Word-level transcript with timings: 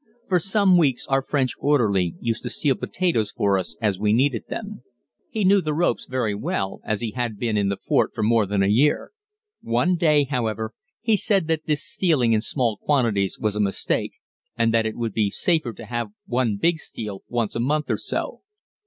For 0.27 0.39
some 0.39 0.79
weeks 0.79 1.05
our 1.05 1.21
French 1.21 1.53
orderly 1.59 2.15
used 2.19 2.41
to 2.41 2.49
steal 2.49 2.73
potatoes 2.73 3.31
for 3.31 3.59
us 3.59 3.75
as 3.79 3.99
we 3.99 4.13
needed 4.13 4.45
them. 4.47 4.81
He 5.29 5.43
knew 5.43 5.61
the 5.61 5.75
ropes 5.75 6.07
very 6.07 6.33
well, 6.33 6.81
as 6.83 7.01
he 7.01 7.11
had 7.11 7.37
been 7.37 7.55
in 7.55 7.69
the 7.69 7.77
fort 7.77 8.09
for 8.15 8.23
more 8.23 8.47
than 8.47 8.63
a 8.63 8.67
year. 8.67 9.11
One 9.61 9.95
day, 9.97 10.23
however, 10.23 10.73
he 11.01 11.15
said 11.15 11.45
that 11.49 11.67
this 11.67 11.85
stealing 11.85 12.33
in 12.33 12.41
small 12.41 12.77
quantities 12.77 13.37
was 13.39 13.55
a 13.55 13.59
mistake, 13.59 14.13
and 14.57 14.73
that 14.73 14.87
it 14.87 14.95
would 14.97 15.13
be 15.13 15.29
safer 15.29 15.71
to 15.71 15.85
have 15.85 16.07
one 16.25 16.57
big 16.57 16.79
steal 16.79 17.21
once 17.29 17.53
a 17.55 17.59
month 17.59 17.87
or 17.91 17.97
so. 17.97 18.41